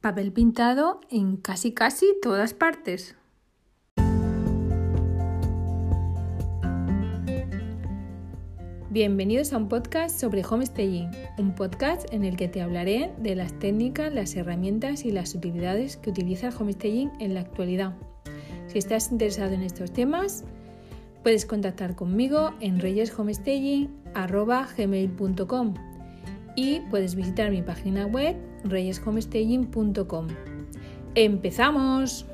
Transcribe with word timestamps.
papel 0.00 0.32
pintado 0.32 1.00
en 1.10 1.36
casi 1.36 1.72
casi 1.72 2.06
todas 2.22 2.54
partes. 2.54 3.16
Bienvenidos 8.88 9.52
a 9.52 9.58
un 9.58 9.68
podcast 9.68 10.18
sobre 10.18 10.42
homestaging, 10.42 11.10
un 11.38 11.54
podcast 11.54 12.12
en 12.12 12.24
el 12.24 12.36
que 12.36 12.48
te 12.48 12.60
hablaré 12.60 13.12
de 13.18 13.36
las 13.36 13.56
técnicas, 13.58 14.12
las 14.12 14.34
herramientas 14.34 15.04
y 15.04 15.12
las 15.12 15.32
utilidades 15.34 15.96
que 15.96 16.10
utiliza 16.10 16.48
el 16.48 16.54
homestaging 16.58 17.12
en 17.20 17.34
la 17.34 17.40
actualidad. 17.40 17.94
Si 18.66 18.78
estás 18.78 19.12
interesado 19.12 19.52
en 19.52 19.62
estos 19.62 19.92
temas, 19.92 20.42
puedes 21.22 21.46
contactar 21.46 21.94
conmigo 21.94 22.52
en 22.60 22.80
reyeshomestaging.com 22.80 25.74
y 26.56 26.80
puedes 26.90 27.14
visitar 27.14 27.52
mi 27.52 27.62
página 27.62 28.06
web 28.06 28.49
reyeshomestaging.com. 28.64 30.28
¡Empezamos! 31.14 32.26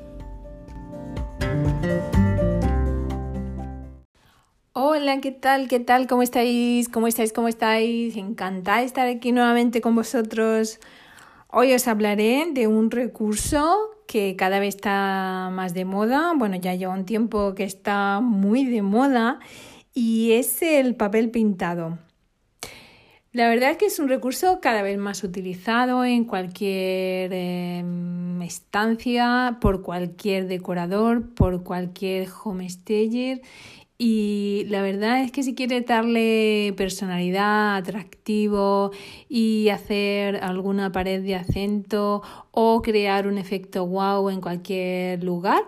Hola, 4.73 5.21
¿qué 5.21 5.31
tal? 5.31 5.67
¿Qué 5.67 5.79
tal? 5.79 6.05
¿Cómo 6.07 6.21
estáis? 6.21 6.87
¿Cómo 6.89 7.07
estáis? 7.07 7.33
¿Cómo 7.33 7.47
estáis? 7.47 8.15
Encantada 8.15 8.79
de 8.79 8.85
estar 8.85 9.07
aquí 9.07 9.31
nuevamente 9.31 9.81
con 9.81 9.95
vosotros. 9.95 10.79
Hoy 11.47 11.73
os 11.73 11.87
hablaré 11.87 12.47
de 12.53 12.67
un 12.67 12.91
recurso 12.91 13.75
que 14.07 14.35
cada 14.35 14.59
vez 14.59 14.75
está 14.75 15.49
más 15.51 15.73
de 15.73 15.85
moda. 15.85 16.33
Bueno, 16.35 16.57
ya 16.57 16.75
lleva 16.75 16.93
un 16.93 17.05
tiempo 17.05 17.55
que 17.55 17.63
está 17.63 18.19
muy 18.21 18.65
de 18.65 18.81
moda 18.81 19.39
y 19.93 20.33
es 20.33 20.61
el 20.61 20.95
papel 20.95 21.31
pintado. 21.31 21.97
La 23.37 23.47
verdad 23.49 23.69
es 23.69 23.77
que 23.77 23.85
es 23.85 23.99
un 23.99 24.09
recurso 24.09 24.59
cada 24.61 24.81
vez 24.81 24.97
más 24.97 25.23
utilizado 25.23 26.03
en 26.03 26.25
cualquier 26.25 27.31
em, 27.31 28.41
estancia, 28.41 29.59
por 29.61 29.83
cualquier 29.83 30.47
decorador, 30.47 31.35
por 31.35 31.63
cualquier 31.63 32.27
homestayer 32.43 33.41
y 33.99 34.65
la 34.69 34.81
verdad 34.81 35.21
es 35.21 35.31
que 35.31 35.43
si 35.43 35.53
quieres 35.53 35.85
darle 35.85 36.73
personalidad, 36.77 37.75
atractivo 37.75 38.89
y 39.29 39.69
hacer 39.69 40.37
alguna 40.37 40.91
pared 40.91 41.21
de 41.21 41.35
acento 41.35 42.23
o 42.49 42.81
crear 42.81 43.27
un 43.27 43.37
efecto 43.37 43.85
wow 43.85 44.31
en 44.31 44.41
cualquier 44.41 45.23
lugar, 45.23 45.61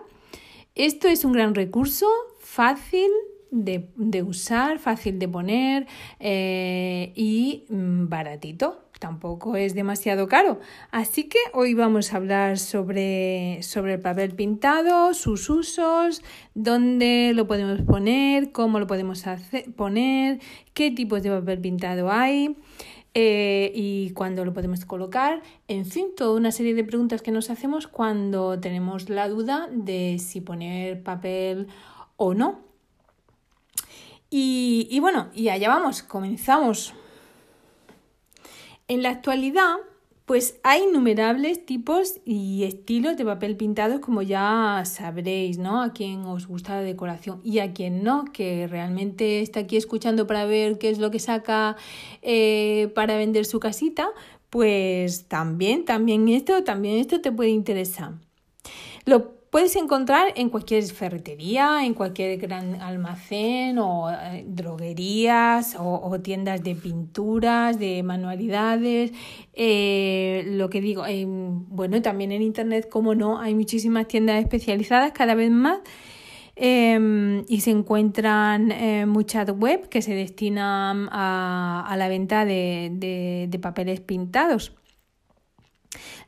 esto 0.74 1.06
es 1.06 1.24
un 1.24 1.34
gran 1.34 1.54
recurso 1.54 2.08
fácil 2.40 3.12
de, 3.50 4.22
usar, 4.22 4.78
fácil 4.78 5.18
de 5.18 5.28
poner 5.28 5.86
eh, 6.18 7.12
y 7.14 7.64
mm, 7.68 8.08
baratito. 8.08 8.84
Tampoco 8.98 9.56
es 9.56 9.74
demasiado 9.74 10.28
caro. 10.28 10.60
Así 10.90 11.24
que 11.24 11.38
hoy 11.54 11.72
vamos 11.72 12.12
a 12.12 12.18
hablar 12.18 12.58
sobre, 12.58 13.62
sobre 13.62 13.94
el 13.94 14.00
papel 14.00 14.34
pintado, 14.34 15.14
sus 15.14 15.48
usos, 15.48 16.22
dónde 16.54 17.32
lo 17.34 17.46
podemos 17.46 17.80
poner, 17.80 18.52
cómo 18.52 18.78
lo 18.78 18.86
podemos 18.86 19.26
hacer, 19.26 19.72
poner, 19.74 20.40
qué 20.74 20.90
tipos 20.90 21.22
de 21.22 21.30
papel 21.30 21.60
pintado 21.60 22.10
hay. 22.12 22.56
Eh, 23.14 23.72
y 23.74 24.10
cuándo 24.10 24.44
lo 24.44 24.52
podemos 24.52 24.84
colocar, 24.84 25.42
en 25.66 25.84
fin, 25.84 26.08
toda 26.16 26.36
una 26.36 26.52
serie 26.52 26.74
de 26.74 26.84
preguntas 26.84 27.22
que 27.22 27.32
nos 27.32 27.50
hacemos 27.50 27.88
cuando 27.88 28.60
tenemos 28.60 29.08
la 29.08 29.28
duda 29.28 29.68
de 29.72 30.18
si 30.20 30.40
poner 30.40 31.02
papel 31.02 31.66
o 32.16 32.34
no. 32.34 32.69
Y, 34.30 34.98
bueno, 35.00 35.28
y 35.34 35.48
allá 35.48 35.68
vamos, 35.68 36.02
comenzamos. 36.04 36.94
En 38.86 39.02
la 39.02 39.10
actualidad, 39.10 39.76
pues 40.24 40.60
hay 40.62 40.84
innumerables 40.84 41.66
tipos 41.66 42.20
y 42.24 42.62
estilos 42.62 43.16
de 43.16 43.24
papel 43.24 43.56
pintado, 43.56 44.00
como 44.00 44.22
ya 44.22 44.84
sabréis, 44.86 45.58
¿no? 45.58 45.82
A 45.82 45.92
quien 45.92 46.24
os 46.24 46.46
gusta 46.46 46.76
la 46.76 46.82
decoración 46.82 47.40
y 47.42 47.58
a 47.58 47.72
quien 47.72 48.04
no, 48.04 48.24
que 48.26 48.68
realmente 48.68 49.40
está 49.40 49.60
aquí 49.60 49.76
escuchando 49.76 50.28
para 50.28 50.44
ver 50.44 50.78
qué 50.78 50.90
es 50.90 51.00
lo 51.00 51.10
que 51.10 51.18
saca 51.18 51.76
eh, 52.22 52.92
para 52.94 53.16
vender 53.16 53.46
su 53.46 53.58
casita, 53.58 54.10
pues 54.48 55.26
también, 55.26 55.84
también 55.84 56.28
esto, 56.28 56.62
también 56.62 56.98
esto 56.98 57.20
te 57.20 57.32
puede 57.32 57.50
interesar. 57.50 58.12
Lo 59.06 59.39
puedes 59.50 59.74
encontrar 59.76 60.32
en 60.36 60.48
cualquier 60.48 60.84
ferretería, 60.84 61.84
en 61.84 61.94
cualquier 61.94 62.38
gran 62.38 62.80
almacén 62.80 63.78
o 63.78 64.10
eh, 64.10 64.44
droguerías 64.46 65.76
o, 65.78 66.20
tiendas 66.20 66.62
de 66.62 66.74
pinturas, 66.76 67.78
de 67.78 68.02
manualidades. 68.02 69.12
Eh, 69.52 70.44
lo 70.46 70.70
que 70.70 70.80
digo, 70.80 71.04
bueno, 71.26 72.00
también 72.00 72.32
en 72.32 72.42
Internet, 72.42 72.88
como 72.88 73.14
no, 73.14 73.40
hay 73.40 73.54
muchísimas 73.54 74.06
tiendas 74.08 74.40
especializadas 74.40 75.12
cada 75.12 75.34
vez 75.34 75.50
más. 75.50 75.80
Em, 76.56 77.44
y 77.48 77.60
se 77.62 77.70
encuentran 77.70 78.70
eh, 78.70 79.06
muchas 79.06 79.50
web 79.50 79.88
que 79.88 80.02
se 80.02 80.12
destinan 80.14 81.08
a, 81.10 81.94
la 81.96 82.08
venta 82.08 82.44
de 82.44 83.58
papeles 83.62 84.00
pintados. 84.00 84.74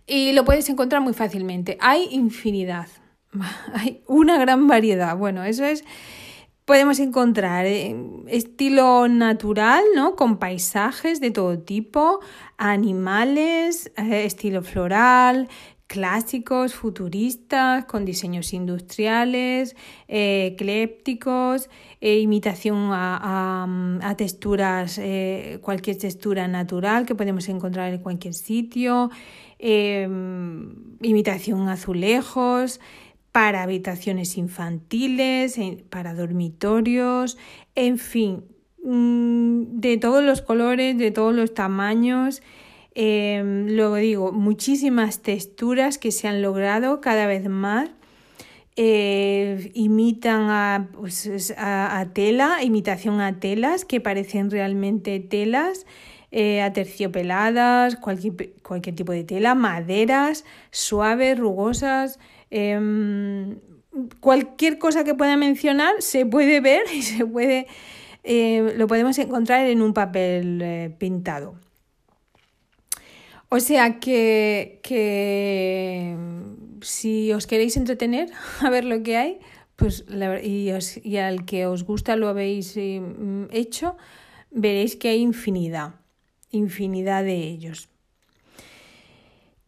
Y 0.06 0.32
lo 0.32 0.44
puedes 0.44 0.68
encontrar 0.68 1.02
muy 1.02 1.12
fácilmente. 1.14 1.76
Hay 1.80 2.08
infinidad. 2.10 2.88
hay 3.74 4.02
una 4.06 4.38
gran 4.38 4.66
variedad. 4.66 5.16
Bueno, 5.16 5.44
eso 5.44 5.64
es, 5.64 5.84
podemos 6.64 6.98
encontrar 7.00 7.66
eh, 7.66 7.96
estilo 8.28 9.08
natural, 9.08 9.82
¿no? 9.94 10.16
Con 10.16 10.38
paisajes 10.38 11.20
de 11.20 11.30
todo 11.30 11.58
tipo, 11.58 12.20
animales, 12.56 13.92
eh, 13.96 14.24
estilo 14.24 14.62
floral, 14.62 15.48
clásicos, 15.86 16.74
futuristas, 16.74 17.84
con 17.84 18.06
diseños 18.06 18.54
industriales, 18.54 19.76
eh, 20.08 20.52
eclépticos, 20.54 21.68
imitación 22.00 22.88
a, 22.92 23.66
a 24.02 24.16
texturas, 24.16 24.98
cualquier 25.60 25.98
textura 25.98 26.48
natural 26.48 27.04
que 27.04 27.14
podemos 27.14 27.46
encontrar 27.50 27.92
en 27.92 28.00
cualquier 28.00 28.32
sitio, 28.32 29.10
imitación 31.02 31.68
a 31.68 31.72
azulejos, 31.72 32.80
para 33.32 33.62
habitaciones 33.62 34.36
infantiles, 34.36 35.58
para 35.88 36.14
dormitorios, 36.14 37.38
en 37.74 37.98
fin, 37.98 38.44
mm, 38.84 39.80
de 39.80 39.96
todos 39.96 40.22
los 40.22 40.42
colores, 40.42 40.98
de 40.98 41.10
todos 41.10 41.34
los 41.34 41.54
tamaños. 41.54 42.42
Em, 42.94 43.68
luego 43.74 43.96
digo, 43.96 44.32
muchísimas 44.32 45.22
texturas 45.22 45.96
que 45.96 46.12
se 46.12 46.28
han 46.28 46.42
logrado 46.42 47.00
cada 47.00 47.26
vez 47.26 47.48
más. 47.48 47.90
Eh, 48.76 49.70
imitan 49.74 50.48
a, 50.48 50.88
pues, 50.92 51.54
a, 51.58 52.06
tela, 52.14 52.62
imitación 52.62 53.20
a 53.20 53.38
telas 53.38 53.84
que 53.84 54.00
parecen 54.00 54.50
realmente 54.50 55.20
telas, 55.20 55.86
eh, 56.30 56.62
aterciopeladas, 56.62 57.96
cualquier, 57.96 58.54
cualquier 58.62 58.94
tipo 58.96 59.12
de 59.12 59.24
tela, 59.24 59.54
maderas 59.54 60.46
suaves, 60.70 61.38
rugosas, 61.38 62.18
Em, 62.54 63.56
cualquier 64.20 64.78
cosa 64.78 65.04
que 65.04 65.14
pueda 65.14 65.38
mencionar 65.38 65.94
se 66.00 66.26
puede 66.26 66.60
ver 66.60 66.82
y 66.92 67.00
se 67.00 67.24
puede, 67.24 67.66
eh, 68.24 68.74
lo 68.76 68.86
podemos 68.86 69.18
encontrar 69.18 69.66
en 69.66 69.80
un 69.80 69.94
papel 69.94 70.60
eh, 70.60 70.94
pintado. 70.98 71.54
O 73.48 73.58
sea 73.58 74.00
que, 74.00 74.80
que, 74.82 76.14
si 76.82 77.32
os 77.32 77.46
queréis 77.46 77.78
entretener 77.78 78.28
a 78.60 78.68
ver 78.68 78.84
lo 78.84 79.02
que 79.02 79.16
hay, 79.16 79.38
pues 79.76 80.04
y, 80.42 80.70
y 81.04 81.16
al 81.16 81.46
que 81.46 81.66
os 81.66 81.84
gusta 81.84 82.16
lo 82.16 82.28
habéis 82.28 82.76
eh, 82.76 83.00
hecho, 83.50 83.96
veréis 84.50 84.96
que 84.96 85.08
hay 85.08 85.20
infinidad, 85.20 85.94
infinidad 86.50 87.24
de 87.24 87.36
ellos. 87.48 87.88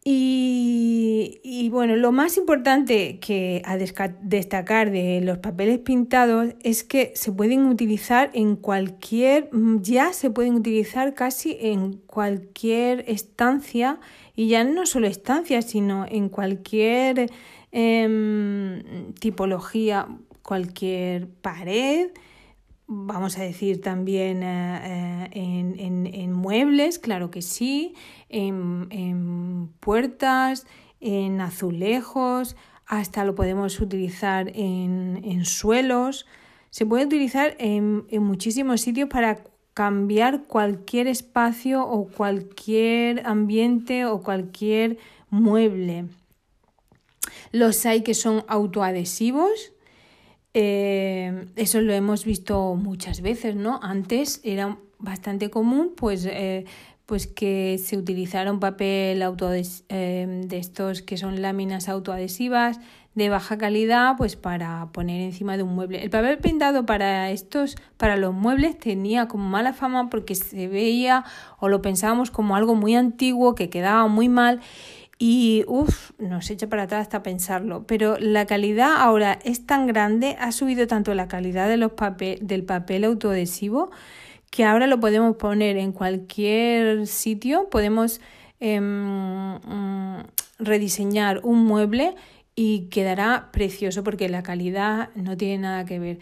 Y, 0.07 1.67
bueno, 1.71 1.95
lo 1.95 2.11
más 2.11 2.37
importante 2.37 3.17
que 3.19 3.63
a 3.65 3.75
destacar 3.75 4.91
de 4.91 5.19
los 5.21 5.39
papeles 5.39 5.79
pintados 5.79 6.53
es 6.61 6.83
que 6.83 7.11
se 7.15 7.31
pueden 7.31 7.65
utilizar 7.65 8.29
en 8.33 8.55
cualquier, 8.55 9.49
ya 9.81 10.13
se 10.13 10.29
pueden 10.29 10.53
utilizar 10.53 11.15
casi 11.15 11.57
en 11.59 11.93
cualquier 12.05 13.03
estancia 13.07 13.99
y 14.35 14.47
ya 14.47 14.63
no 14.63 14.85
solo 14.85 15.07
estancia, 15.07 15.63
sino 15.63 16.05
en 16.07 16.29
cualquier 16.29 17.31
em, 17.71 19.11
tipología, 19.13 20.07
cualquier 20.43 21.27
pared, 21.27 22.11
vamos 22.87 23.37
a 23.37 23.43
decir 23.43 23.81
también 23.81 24.43
eh, 24.43 25.29
eh, 25.31 25.75
en, 25.77 26.33
muebles, 26.33 26.99
claro 26.99 27.31
que 27.31 27.41
sí, 27.41 27.95
en, 28.29 29.69
puertas, 29.79 30.67
en 30.99 31.41
azulejos, 31.41 32.55
hasta 32.85 33.25
lo 33.25 33.33
podemos 33.35 33.79
utilizar 33.79 34.51
en, 34.53 35.45
suelos. 35.45 36.25
Se 36.69 36.85
puede 36.85 37.05
utilizar 37.05 37.55
en, 37.57 38.05
muchísimos 38.23 38.81
sitios 38.81 39.09
para 39.09 39.43
cambiar 39.73 40.43
cualquier 40.43 41.07
espacio 41.07 41.85
o 41.85 42.07
cualquier 42.07 43.25
ambiente 43.25 44.05
o 44.05 44.21
cualquier 44.21 44.97
mueble. 45.29 46.05
Los 47.51 47.85
hay 47.85 48.01
que 48.01 48.13
son 48.13 48.45
autoadhesivos. 48.47 49.74
Eh, 50.57 51.47
eso 51.57 51.81
lo 51.81 51.91
hemos 51.91 52.23
visto 52.23 52.75
muchas 52.75 53.19
veces, 53.19 53.57
¿no? 53.57 53.81
Antes 53.83 54.39
era 54.45 54.77
bastante 54.99 55.49
común, 55.49 55.91
pues, 55.97 56.25
eh, 56.25 56.63
pues 57.05 57.27
que 57.27 57.77
se 57.77 57.97
utilizara 57.97 58.57
papel 58.61 59.21
eh, 59.89 60.43
de 60.47 60.57
estos 60.57 61.01
que 61.01 61.17
son 61.17 61.41
láminas 61.41 61.89
autoadhesivas 61.89 62.79
de 63.15 63.27
baja 63.27 63.57
calidad, 63.57 64.15
pues 64.17 64.37
para 64.37 64.89
poner 64.93 65.21
encima 65.21 65.57
de 65.57 65.63
un 65.63 65.75
mueble. 65.75 66.01
El 66.01 66.09
papel 66.09 66.37
pintado 66.37 66.85
para 66.85 67.31
estos, 67.31 67.75
para 67.97 68.15
los 68.15 68.33
muebles, 68.33 68.79
tenía 68.79 69.27
como 69.27 69.49
mala 69.49 69.73
fama 69.73 70.09
porque 70.09 70.35
se 70.35 70.69
veía 70.69 71.25
o 71.59 71.67
lo 71.67 71.81
pensábamos 71.81 72.31
como 72.31 72.55
algo 72.55 72.75
muy 72.75 72.95
antiguo 72.95 73.55
que 73.55 73.69
quedaba 73.69 74.07
muy 74.07 74.29
mal 74.29 74.61
y 75.17 75.63
uff, 75.67 76.11
nos 76.19 76.49
echa 76.49 76.67
para 76.67 76.83
atrás 76.83 77.01
hasta 77.03 77.23
pensarlo. 77.23 77.85
Pero 77.87 78.17
la 78.19 78.45
calidad 78.45 78.97
ahora 78.97 79.39
es 79.43 79.65
tan 79.65 79.87
grande, 79.87 80.35
ha 80.39 80.51
subido 80.51 80.87
tanto 80.87 81.13
la 81.13 81.27
calidad 81.27 81.67
de 81.69 81.77
los 81.77 81.93
papel, 81.93 82.39
del 82.41 82.63
papel 82.63 83.05
autoadhesivo 83.05 83.91
que 84.55 84.63
ahora 84.63 84.87
lo 84.87 85.01
podemos 85.01 85.35
poner 85.35 85.75
en 85.75 85.91
cualquier 85.91 87.07
sitio, 87.07 87.69
podemos 87.69 88.21
em, 88.61 89.55
mm, 89.55 90.23
rediseñar 90.59 91.41
un 91.43 91.65
mueble 91.65 92.15
y 92.55 92.87
quedará 92.87 93.49
precioso 93.51 94.01
porque 94.03 94.29
la 94.29 94.43
calidad 94.43 95.09
no 95.13 95.35
tiene 95.35 95.57
nada 95.57 95.83
que 95.83 95.99
ver. 95.99 96.19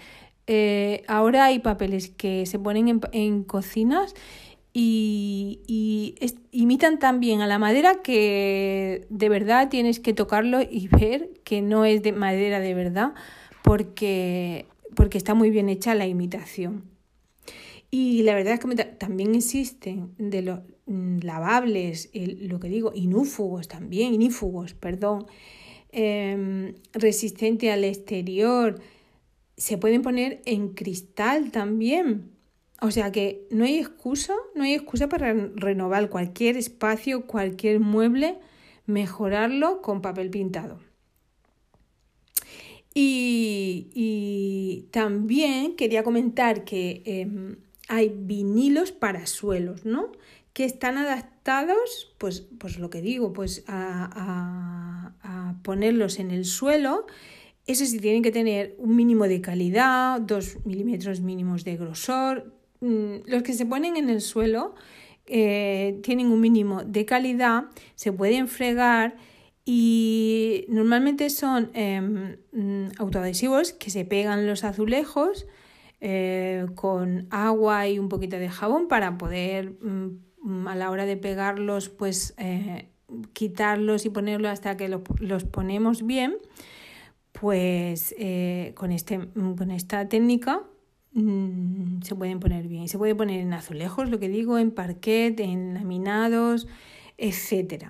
Eh, 0.47 1.03
ahora 1.07 1.45
hay 1.45 1.59
papeles 1.59 2.09
que 2.09 2.47
se 2.47 2.57
ponen 2.57 2.87
en, 2.87 3.01
en 3.11 3.43
cocinas 3.43 4.15
y, 4.73 6.15
imitan 6.51 6.99
tan 6.99 7.19
bien 7.19 7.41
a 7.41 7.47
la 7.47 7.59
madera 7.59 8.01
que 8.01 9.05
de 9.09 9.29
verdad 9.29 9.69
tienes 9.69 9.99
que 9.99 10.13
tocarlo 10.13 10.61
y 10.61 10.87
ver 10.91 11.29
que 11.43 11.61
no 11.61 11.85
es 11.85 12.01
de 12.01 12.11
madera 12.11 12.59
de 12.59 12.73
verdad 12.73 13.13
porque, 13.63 14.65
porque 14.95 15.17
está 15.17 15.33
muy 15.33 15.49
bien 15.49 15.69
hecha 15.69 15.95
la 15.95 16.07
imitación. 16.07 16.93
Y 17.91 18.23
la 18.23 18.33
verdad 18.33 18.55
es 18.55 18.59
que 18.59 18.85
también 18.97 19.35
existen 19.35 20.15
de 20.17 20.41
los 20.41 20.61
mm, 20.87 21.19
lavables, 21.19 22.09
lo 22.13 22.59
que 22.59 22.67
digo, 22.67 22.91
inúfugos 22.95 23.67
también, 23.67 24.15
inífugos, 24.15 24.73
perdón, 24.73 25.27
em, 25.91 26.73
resistente 26.93 27.71
al 27.71 27.83
exterior. 27.83 28.81
Se 29.57 29.77
pueden 29.77 30.01
poner 30.01 30.41
en 30.45 30.69
cristal 30.69 31.51
también. 31.51 32.32
O 32.83 32.91
sea 32.91 33.13
que 33.13 33.47
no 33.49 33.63
hay 33.63 33.77
excusa, 33.77 34.35
no 34.55 34.63
hay 34.63 34.73
excusa 34.73 35.07
para 35.07 35.33
renovar 35.33 36.09
cualquier 36.09 36.57
espacio, 36.57 37.25
cualquier 37.27 37.79
mueble, 37.79 38.39
mejorarlo 38.85 39.81
con 39.81 40.01
papel 40.01 40.29
pintado. 40.29 40.81
Y, 42.93 44.87
también 44.91 45.77
quería 45.77 46.03
comentar 46.03 46.65
que 46.65 47.01
em, 47.05 47.55
hay 47.87 48.13
vinilos 48.13 48.91
para 48.91 49.27
suelos, 49.27 49.85
¿no? 49.85 50.11
Que 50.51 50.65
están 50.65 50.97
adaptados, 50.97 52.13
pues, 52.17 52.45
pues 52.59 52.79
lo 52.79 52.89
que 52.89 53.01
digo, 53.01 53.31
pues 53.31 53.63
a, 53.65 55.13
a, 55.21 55.55
ponerlos 55.63 56.19
en 56.19 56.31
el 56.31 56.43
suelo. 56.43 57.07
Eso 57.65 57.85
sí, 57.85 57.97
tienen 57.99 58.23
que 58.23 58.31
tener 58.31 58.75
un 58.77 58.97
mínimo 58.97 59.23
de 59.29 59.39
calidad, 59.39 60.19
dos 60.19 60.57
milímetros 60.65 61.21
mínimos 61.21 61.63
de 61.63 61.77
grosor. 61.77 62.62
Mm, 62.83 63.23
los 63.27 63.43
que 63.43 63.53
se 63.53 63.65
ponen 63.65 63.95
en 63.95 64.09
el 64.09 64.19
suelo 64.19 64.75
eh, 65.25 66.01
tienen 66.03 66.27
un 66.27 66.41
mínimo 66.41 66.83
de 66.83 67.05
calidad, 67.05 67.65
se 67.95 68.11
pueden 68.11 68.49
fregar 68.49 69.15
y 69.63 70.65
normalmente 70.67 71.29
son 71.29 71.71
autoadhesivos 72.97 73.71
que 73.71 73.89
se 73.89 74.03
pegan 74.03 74.45
los 74.45 74.65
azulejos 74.65 75.47
eh, 76.05 76.65
con 76.75 77.27
agua 77.29 77.87
y 77.87 77.97
un 77.97 78.09
poquito 78.09 78.35
de 78.35 78.49
jabón 78.49 78.89
para 78.89 79.17
poder 79.17 79.71
mm, 79.79 80.67
a 80.67 80.75
la 80.75 80.91
hora 80.91 81.05
de 81.05 81.15
pegarlos 81.15 81.87
pues 81.87 82.33
eh, 82.37 82.89
quitarlos 83.31 84.05
y 84.05 84.09
ponerlos 84.09 84.51
hasta 84.51 84.75
que 84.75 84.89
los, 84.89 85.45
ponemos 85.45 86.05
bien 86.05 86.35
pues 87.31 88.13
eh, 88.19 88.73
con, 88.75 88.91
este, 88.91 89.29
con 89.55 89.71
esta 89.71 90.09
técnica 90.09 90.63
mm, 91.13 92.01
se 92.01 92.15
pueden 92.15 92.39
poner 92.39 92.67
bien. 92.67 92.87
Se 92.87 92.97
puede 92.97 93.15
poner 93.15 93.39
en 93.41 93.53
azulejos, 93.53 94.09
lo 94.09 94.19
que 94.19 94.29
digo, 94.29 94.57
en 94.57 94.71
parquet, 94.71 95.39
en 95.39 95.73
laminados, 95.73 96.67
etc. 97.17 97.85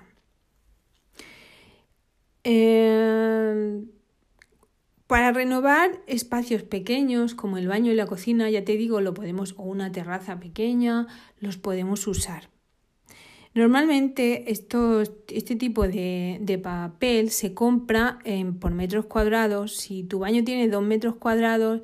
Para 5.13 5.31
renovar 5.31 6.01
espacios 6.07 6.63
pequeños 6.63 7.35
como 7.35 7.57
el 7.57 7.67
baño 7.67 7.91
y 7.91 7.95
la 7.95 8.07
cocina, 8.07 8.49
ya 8.49 8.65
te 8.65 8.75
digo, 8.77 8.99
lo 8.99 9.13
podemos, 9.13 9.53
o 9.57 9.63
una 9.63 9.91
terraza 9.91 10.39
pequeña, 10.39 11.05
los 11.39 11.57
podemos 11.57 12.07
usar. 12.07 12.49
Normalmente 13.53 14.51
este 14.51 15.55
tipo 15.55 15.87
de, 15.87 16.59
papel 16.63 17.29
se 17.29 17.53
compra 17.53 18.17
por 18.59 18.71
metros 18.71 19.05
cuadrados. 19.05 19.77
Si 19.77 20.03
tu 20.03 20.17
baño 20.19 20.43
tiene 20.43 20.67
dos 20.67 20.81
metros 20.81 21.17
cuadrados, 21.17 21.81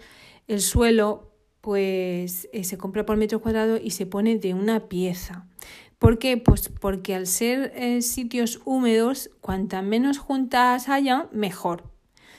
el 0.47 0.61
suelo 0.61 1.28
pues 1.61 2.47
eh, 2.53 2.63
se 2.63 2.77
compra 2.77 3.05
por 3.05 3.17
metros 3.17 3.41
cuadrados 3.41 3.81
y 3.83 3.91
se 3.91 4.05
pone 4.05 4.37
de 4.37 4.53
una 4.53 4.87
pieza. 4.87 5.45
¿Por 5.97 6.17
qué? 6.17 6.37
Pues 6.37 6.69
porque 6.69 7.13
al 7.13 7.27
ser 7.27 7.73
eh, 7.75 8.01
sitios 8.01 8.61
húmedos, 8.63 9.29
cuantas 9.41 9.83
menos 9.83 10.17
juntas 10.17 10.87
haya, 10.87 11.27
mejor. 11.33 11.83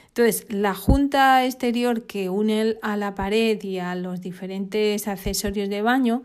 Entonces, 0.09 0.47
la 0.49 0.75
junta 0.75 1.45
exterior 1.45 2.07
que 2.07 2.31
une 2.31 2.79
a 2.83 2.97
la 2.97 3.15
pared 3.15 3.63
y 3.63 3.79
a 3.79 3.95
los 3.95 4.21
diferentes 4.21 5.07
accesorios 5.07 5.69
de 5.69 5.83
baño, 5.83 6.23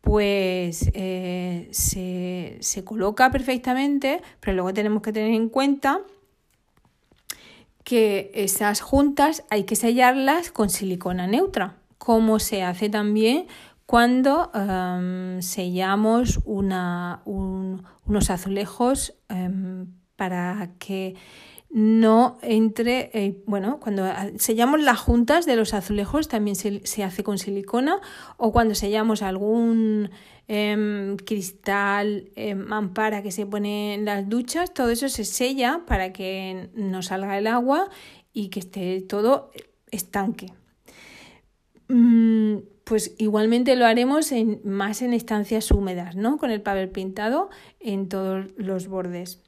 pues 0.00 0.90
eh, 0.94 1.68
se, 1.70 2.56
se 2.60 2.84
coloca 2.84 3.30
perfectamente, 3.30 4.20
pero 4.40 4.54
luego 4.54 4.74
tenemos 4.74 5.02
que 5.02 5.12
tener 5.12 5.32
en 5.32 5.48
cuenta 5.48 6.00
que 7.84 8.30
esas 8.34 8.80
juntas 8.80 9.44
hay 9.50 9.64
que 9.64 9.76
sellarlas 9.76 10.50
con 10.50 10.70
silicona 10.70 11.26
neutra, 11.26 11.76
como 12.04 12.38
se 12.38 12.62
hace 12.62 12.90
también 12.90 13.46
cuando 13.86 14.50
um, 14.54 15.40
sellamos 15.40 16.40
una, 16.44 17.22
unos 17.24 18.28
azulejos 18.28 19.14
um, 19.30 19.86
para 20.14 20.72
que 20.78 21.14
no 21.70 22.36
entre, 22.42 23.10
eh, 23.14 23.42
bueno, 23.46 23.80
cuando 23.80 24.04
sellamos 24.36 24.82
las 24.82 24.98
juntas 24.98 25.46
de 25.46 25.56
los 25.56 25.72
azulejos 25.72 26.28
también 26.28 26.56
se, 26.56 27.02
hace 27.02 27.24
con 27.24 27.38
silicona 27.38 28.00
o 28.36 28.52
cuando 28.52 28.74
sellamos 28.74 29.22
algún 29.22 30.10
em, 30.46 31.16
cristal, 31.16 32.30
eh, 32.36 32.54
mampara 32.54 33.22
que 33.22 33.32
se 33.32 33.46
pone 33.46 33.94
en 33.94 34.04
las 34.04 34.28
duchas, 34.28 34.74
todo 34.74 34.90
eso 34.90 35.08
se 35.08 35.24
sella 35.24 35.80
para 35.86 36.12
que 36.12 36.68
no 36.74 37.02
salga 37.02 37.38
el 37.38 37.46
agua 37.46 37.88
y 38.34 38.50
que 38.50 38.60
esté 38.60 39.00
todo 39.00 39.50
estanque. 39.90 40.52
Mm, 41.96 42.64
pues 42.82 43.14
igualmente 43.18 43.76
lo 43.76 43.86
haremos 43.86 44.32
en, 44.32 44.60
más 44.64 45.00
en 45.00 45.14
estancias 45.14 45.70
húmedas, 45.70 46.16
¿no? 46.16 46.38
Con 46.38 46.50
el 46.50 46.60
papel 46.60 46.88
pintado 46.88 47.50
en 47.78 48.08
todos 48.08 48.46
los 48.56 48.88
bordes. 48.88 49.40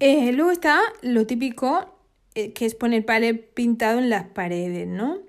Eh, 0.00 0.32
luego 0.32 0.50
está 0.50 0.80
lo 1.02 1.24
típico 1.24 1.94
eh, 2.34 2.52
que 2.52 2.66
es 2.66 2.74
poner 2.74 3.06
papel 3.06 3.38
pintado 3.38 4.00
en 4.00 4.10
las 4.10 4.24
paredes, 4.24 4.88
¿no? 4.88 5.20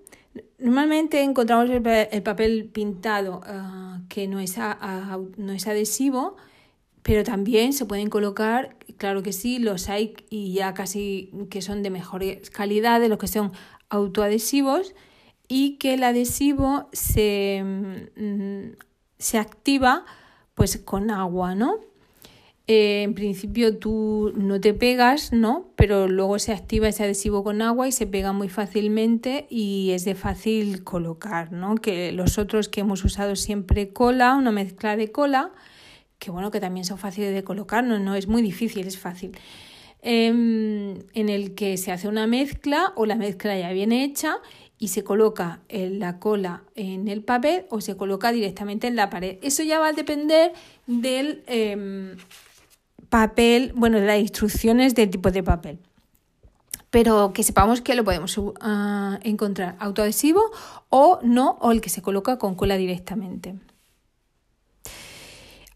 Normalmente 0.57 1.21
encontramos 1.21 1.69
el, 1.69 2.23
papel 2.23 2.71
pintado 2.73 3.41
ah, 3.45 4.01
que 4.09 4.27
no 4.27 4.39
es, 4.39 4.57
no 5.37 5.53
es 5.53 5.67
adhesivo, 5.67 6.35
pero 7.03 7.23
también 7.23 7.73
se 7.73 7.85
pueden 7.85 8.09
colocar, 8.09 8.75
claro 8.97 9.21
que 9.21 9.33
sí, 9.33 9.59
los 9.59 9.87
hay 9.89 10.15
y 10.31 10.53
ya 10.53 10.73
casi 10.73 11.29
que 11.51 11.61
son 11.61 11.83
de 11.83 11.91
mejor 11.91 12.23
calidad 12.51 12.99
de 12.99 13.09
los 13.09 13.19
que 13.19 13.27
son 13.27 13.51
autoadhesivos 13.89 14.93
y 15.47 15.77
que 15.77 15.93
el 15.93 16.03
adhesivo 16.03 16.89
se, 16.91 17.63
mm, 18.15 18.77
se 19.17 19.37
activa 19.37 20.05
pues 20.55 20.77
con 20.77 21.11
agua, 21.11 21.55
¿no? 21.55 21.79
Eh, 22.67 23.03
en 23.03 23.13
principio 23.13 23.77
tú 23.77 24.33
no 24.35 24.59
te 24.59 24.73
pegas, 24.73 25.31
¿no? 25.31 25.67
Pero 25.75 26.07
luego 26.07 26.39
se 26.39 26.51
activa 26.51 26.87
ese 26.87 27.03
adhesivo 27.03 27.43
con 27.43 27.61
agua 27.61 27.87
y 27.87 27.91
se 27.91 28.07
pega 28.07 28.33
muy 28.33 28.49
fácilmente 28.49 29.45
y 29.51 29.91
es 29.91 30.03
de 30.03 30.15
fácil 30.15 30.83
colocar, 30.83 31.51
¿no? 31.51 31.75
Que 31.75 32.11
los 32.11 32.39
otros 32.39 32.67
que 32.67 32.81
hemos 32.81 33.03
usado 33.03 33.35
siempre 33.35 33.89
cola, 33.89 34.33
una 34.35 34.51
mezcla 34.51 34.97
de 34.97 35.11
cola, 35.11 35.51
que 36.17 36.31
bueno, 36.31 36.49
que 36.49 36.59
también 36.59 36.85
son 36.85 36.97
fáciles 36.97 37.35
de 37.35 37.43
colocar, 37.43 37.83
no, 37.83 37.99
no 37.99 38.15
es 38.15 38.27
muy 38.27 38.41
difícil, 38.41 38.87
es 38.87 38.97
fácil. 38.97 39.37
Em, 40.07 40.99
en 41.15 41.29
el 41.29 41.55
que 41.55 41.77
se 41.77 41.91
hace 41.91 42.07
una 42.07 42.27
mezcla 42.27 42.93
o 42.95 43.07
la 43.07 43.15
mezcla 43.15 43.57
ya 43.57 43.71
viene 43.71 44.03
hecha 44.03 44.37
y 44.77 44.89
se 44.89 45.03
coloca 45.03 45.61
la 45.67 46.19
cola 46.19 46.61
en 46.75 47.07
el 47.07 47.23
papel 47.23 47.65
o 47.71 47.81
se 47.81 47.97
coloca 47.97 48.31
directamente 48.31 48.85
en 48.85 48.95
la 48.95 49.09
pared. 49.09 49.39
Eso 49.41 49.63
ya 49.63 49.79
va 49.79 49.87
a 49.87 49.93
depender 49.93 50.53
del 50.85 51.43
em, 51.47 52.17
papel, 53.09 53.73
bueno, 53.75 53.99
de 53.99 54.05
las 54.05 54.19
instrucciones 54.19 54.93
del 54.93 55.09
tipo 55.09 55.31
de 55.31 55.41
papel. 55.41 55.79
Pero 56.91 57.33
que 57.33 57.41
sepamos 57.41 57.81
que 57.81 57.95
lo 57.95 58.03
podemos 58.03 58.37
uh, 58.37 58.53
encontrar 59.23 59.75
autoadhesivo 59.79 60.39
o 60.89 61.19
no, 61.23 61.57
o 61.61 61.71
el 61.71 61.81
que 61.81 61.89
se 61.89 62.03
coloca 62.03 62.37
con 62.37 62.53
cola 62.53 62.77
directamente. 62.77 63.55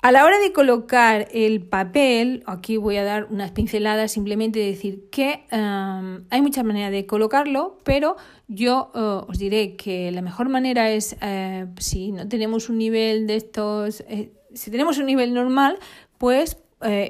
A 0.02 0.14
la 0.14 0.24
hora 0.24 0.40
de 0.40 0.54
colocar 0.54 1.28
el 1.34 1.62
papel, 1.62 2.42
aquí 2.46 2.78
voy 2.78 2.96
a 2.96 3.04
dar 3.04 3.28
unas 3.30 3.52
pinceladas, 3.52 4.14
simplemente 4.14 4.58
decir 4.58 5.10
que 5.12 5.44
em, 5.52 6.24
hay 6.30 6.42
muchas 6.42 6.64
maneras 6.64 6.94
de 6.94 7.06
colocarlo, 7.06 7.80
pero 7.84 8.16
yo 8.48 8.94
eh, 8.96 9.26
os 9.28 9.38
diré 9.38 9.76
que 9.76 10.10
la 10.14 10.22
mejor 10.22 10.48
manera 10.48 10.90
es, 10.90 11.18
eh, 11.22 11.66
si 11.80 12.14
no 12.14 12.26
tenemos 12.30 12.70
un 12.70 12.78
nivel 12.78 13.28
de 13.28 13.36
estos, 13.36 14.06
eh, 14.08 14.32
si 14.54 14.72
tenemos 14.72 15.00
un 15.00 15.06
nivel 15.06 15.34
normal, 15.34 15.78
pues 16.18 16.58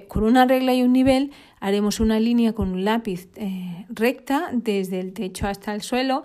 con 0.08 0.24
una 0.24 0.48
regla 0.48 0.74
y 0.74 0.82
un 0.82 0.92
nivel 0.92 1.30
haremos 1.60 2.00
una 2.00 2.20
línea 2.20 2.54
con 2.54 2.70
un 2.70 2.86
lápiz 2.86 3.30
recta 3.88 4.50
desde 4.52 5.00
el 5.00 5.14
techo 5.14 5.46
hasta 5.46 5.76
el 5.76 5.84
suelo 5.84 6.24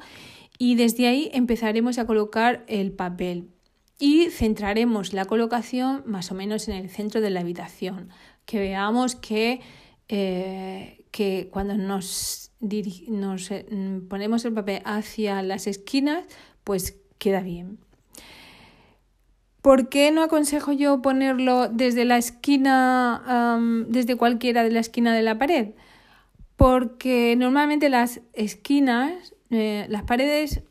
y 0.56 0.76
desde 0.76 1.08
ahí 1.08 1.28
empezaremos 1.34 1.98
a 1.98 2.06
colocar 2.06 2.64
el 2.68 2.92
papel 2.92 3.53
y 3.98 4.30
centraremos 4.30 5.12
la 5.12 5.24
colocación 5.24 6.02
más 6.06 6.30
o 6.32 6.34
menos 6.34 6.68
en 6.68 6.76
el 6.76 6.90
centro 6.90 7.20
de 7.20 7.30
la 7.30 7.40
habitación, 7.40 8.10
que 8.44 8.58
veamos 8.58 9.14
que, 9.14 9.60
eh, 10.08 11.04
que 11.10 11.48
cuando 11.52 11.74
nos, 11.76 12.52
nos 13.08 13.50
eh, 13.50 13.66
ponemos 14.08 14.44
el 14.44 14.52
papel 14.52 14.82
hacia 14.84 15.42
las 15.42 15.66
esquinas, 15.66 16.24
pues 16.64 17.00
queda 17.18 17.40
bien. 17.40 17.78
¿Por 19.64 19.88
qué 19.88 20.10
no 20.10 20.22
aconsejo 20.22 20.72
yo 20.72 21.00
ponerlo 21.00 21.68
desde 21.68 22.04
la 22.04 22.18
esquina, 22.18 23.58
desde 23.88 24.14
cualquiera 24.14 24.62
de 24.62 24.70
la 24.70 24.80
esquina 24.80 25.14
de 25.14 25.22
la 25.22 25.38
pared? 25.38 25.70
Porque 26.56 27.34
normalmente 27.34 27.88
las 27.88 28.20
esquinas, 28.34 29.34
eh, 29.48 29.86
las 29.88 30.02
paredes, 30.02 30.64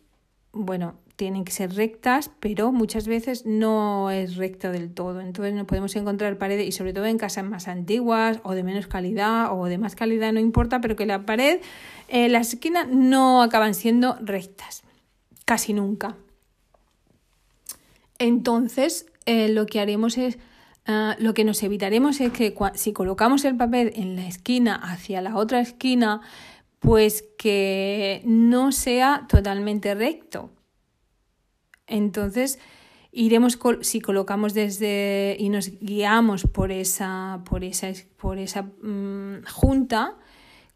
bueno, 0.51 1.00
tienen 1.24 1.46
que 1.46 1.53
ser 1.53 1.74
rectas, 1.74 2.32
pero 2.42 2.74
muchas 2.74 3.08
veces 3.08 3.46
no 3.46 4.12
es 4.12 4.36
recta 4.36 4.74
del 4.74 4.94
todo. 4.94 5.22
Entonces 5.22 5.53
no 5.53 5.65
podemos 5.65 5.96
encontrar 5.96 6.38
paredes, 6.38 6.68
y 6.68 6.74
sobre 6.74 6.92
todo 6.92 7.06
en 7.06 7.18
casas 7.18 7.46
más 7.46 7.70
antiguas 7.70 8.42
o 8.44 8.51
de 8.51 8.62
menos 8.62 8.88
calidad 8.88 9.58
o 9.58 9.68
de 9.68 9.77
más 9.77 9.96
calidad, 9.96 10.34
no 10.34 10.42
importa, 10.42 10.82
pero 10.82 10.98
que 10.98 11.06
la 11.06 11.25
pared, 11.25 11.62
eh, 12.10 12.27
las 12.27 12.50
esquinas 12.56 12.89
no 12.89 13.42
acaban 13.42 13.74
siendo 13.74 14.18
rectas, 14.20 14.84
casi 15.46 15.72
nunca. 15.72 16.18
Entonces 18.20 19.06
eh, 19.25 19.48
lo 19.48 19.65
que 19.65 19.80
haremos 19.80 20.18
es, 20.18 20.39
ah, 20.88 21.15
lo 21.20 21.34
que 21.34 21.46
nos 21.46 21.63
evitaremos 21.63 22.20
es 22.20 22.34
que 22.34 22.53
si 22.74 22.92
colocamos 22.92 23.46
el 23.46 23.56
papel 23.56 23.94
en 23.96 24.18
la 24.18 24.27
esquina 24.27 24.75
hacia 24.75 25.22
la 25.22 25.38
otra 25.38 25.62
esquina, 25.62 26.20
pues 26.82 27.24
que 27.38 28.22
no 28.25 28.74
sea 28.74 29.25
totalmente 29.30 29.96
recto 29.96 30.50
entonces, 31.87 32.59
iremos 33.11 33.59
si 33.81 34.01
colocamos 34.01 34.53
desde 34.53 35.35
y 35.39 35.49
nos 35.49 35.79
guiamos 35.79 36.43
por 36.43 36.71
esa, 36.71 37.41
por 37.45 37.63
esa, 37.63 37.91
por 38.17 38.37
esa 38.39 38.63
mm, 38.63 39.43
junta, 39.45 40.17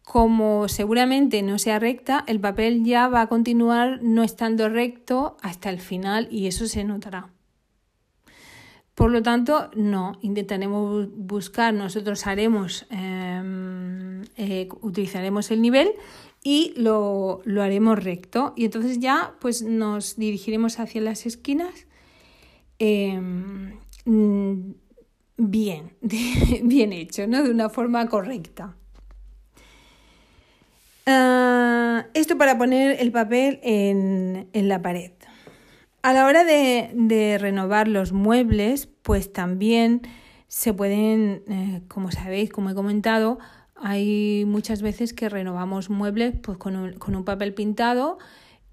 como 0.02 0.68
seguramente 0.68 1.42
no 1.42 1.58
sea 1.58 1.78
recta, 1.78 2.24
el 2.26 2.40
papel 2.40 2.84
ya 2.84 3.08
va 3.08 3.22
a 3.22 3.26
continuar 3.26 4.00
no 4.02 4.22
estando 4.22 4.68
recto 4.68 5.36
hasta 5.42 5.68
el 5.68 5.80
final 5.80 6.28
y 6.30 6.46
eso 6.46 6.66
se 6.66 6.84
notará. 6.84 7.28
Por 8.94 9.10
lo 9.12 9.22
tanto, 9.22 9.70
no, 9.76 10.18
intentaremos 10.22 11.08
buscar, 11.14 11.72
nosotros 11.72 12.26
haremos, 12.26 12.84
em, 12.90 14.22
eh, 14.36 14.68
utilizaremos 14.80 15.50
el 15.52 15.62
nivel 15.62 15.92
y 16.48 16.72
lo, 16.76 17.42
haremos 17.60 18.02
recto. 18.02 18.54
Y 18.56 18.64
entonces 18.64 19.00
ya 19.00 19.34
pues 19.38 19.60
nos 19.60 20.16
dirigiremos 20.16 20.80
hacia 20.80 21.02
las 21.02 21.26
esquinas 21.26 21.86
em, 22.78 23.74
bien, 25.36 25.92
bien 26.62 26.94
hecho, 26.94 27.26
¿no? 27.26 27.42
De 27.42 27.50
una 27.50 27.68
forma 27.68 28.08
correcta. 28.08 28.74
Ah, 31.04 32.06
esto 32.14 32.38
para 32.38 32.56
poner 32.56 32.96
el 32.98 33.12
papel 33.12 33.60
en, 33.62 34.48
la 34.54 34.80
pared. 34.80 35.12
A 36.00 36.14
la 36.14 36.24
hora 36.24 36.44
de, 36.44 37.36
renovar 37.38 37.88
los 37.88 38.12
muebles, 38.12 38.88
pues 39.02 39.34
también 39.34 40.00
se 40.46 40.72
pueden, 40.72 41.42
eh, 41.46 41.82
como 41.88 42.10
sabéis, 42.10 42.48
como 42.48 42.70
he 42.70 42.74
comentado, 42.74 43.38
hay 43.80 44.44
muchas 44.46 44.82
veces 44.82 45.12
que 45.12 45.28
renovamos 45.28 45.90
muebles 45.90 46.34
pues, 46.42 46.58
con, 46.58 46.76
un, 46.76 47.24
papel 47.24 47.54
pintado, 47.54 48.18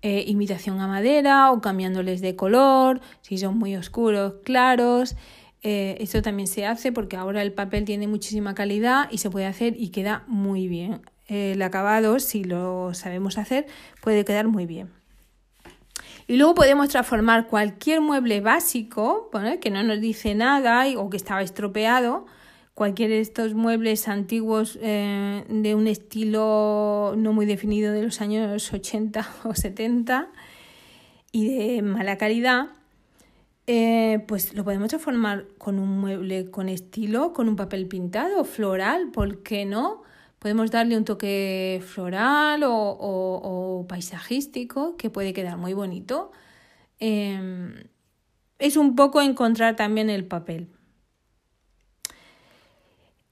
eh, 0.02 0.24
imitación 0.28 0.80
a 0.80 0.88
madera 0.88 1.52
o 1.52 1.62
cambiándoles 1.62 2.22
de 2.22 2.36
color, 2.36 3.02
si 3.22 3.38
son 3.38 3.58
muy 3.58 3.76
oscuros, 3.76 4.36
claros. 4.44 5.16
Eh, 5.64 5.98
esto 6.00 6.22
también 6.22 6.48
se 6.48 6.66
hace 6.66 6.92
porque 6.92 7.18
ahora 7.18 7.42
el 7.42 7.52
papel 7.52 7.86
tiene 7.86 8.08
muchísima 8.08 8.54
calidad 8.54 9.08
y 9.12 9.18
se 9.18 9.30
puede 9.30 9.48
hacer 9.48 9.74
y 9.78 9.90
queda 9.90 10.24
muy 10.28 10.68
bien. 10.68 11.02
El 11.28 11.62
acabado, 11.62 12.20
si 12.20 12.44
lo 12.44 12.94
sabemos 12.94 13.38
hacer, 13.38 13.66
puede 14.02 14.26
quedar 14.26 14.48
muy 14.48 14.68
bien. 14.68 14.90
Y 16.28 16.38
luego 16.38 16.56
podemos 16.56 16.90
transformar 16.90 17.48
cualquier 17.48 18.02
mueble 18.02 18.42
básico, 18.42 19.30
que 19.62 19.70
no 19.70 19.84
nos 19.84 20.02
dice 20.02 20.34
nada 20.34 20.86
o 20.98 21.10
que 21.10 21.18
estaba 21.18 21.44
estropeado, 21.44 22.26
cualquiera 22.76 23.16
de 23.16 23.22
estos 23.22 23.54
muebles 23.56 24.08
antiguos 24.08 24.78
eh, 24.82 25.46
de 25.50 25.76
un 25.76 25.88
estilo 25.88 27.16
no 27.18 27.34
muy 27.34 27.46
definido 27.48 27.92
de 27.94 28.04
los 28.04 28.22
años 28.22 28.72
80 28.72 29.28
o 29.46 29.56
70 29.56 30.28
y 31.32 31.48
de 31.48 31.82
mala 31.82 32.18
calidad, 32.18 32.68
eh, 33.66 34.24
pues 34.28 34.54
lo 34.54 34.64
podemos 34.64 34.90
transformar 34.90 35.46
con 35.58 35.80
un 35.80 36.00
mueble 36.00 36.52
con 36.52 36.70
estilo, 36.70 37.34
con 37.34 37.50
un 37.50 37.56
papel 37.56 37.88
pintado, 37.88 38.44
floral, 38.44 39.10
¿por 39.12 39.42
qué 39.42 39.66
no? 39.66 40.04
Podemos 40.40 40.70
darle 40.70 40.98
un 40.98 41.06
toque 41.06 41.82
floral 41.84 42.64
o, 42.66 43.86
paisajístico 43.88 44.96
que 44.98 45.10
puede 45.10 45.34
quedar 45.34 45.58
muy 45.58 45.74
bonito. 45.74 46.32
Em, 47.00 47.88
es 48.60 48.78
un 48.78 48.96
poco 48.96 49.22
encontrar 49.22 49.76
también 49.76 50.10
el 50.10 50.26
papel. 50.26 50.70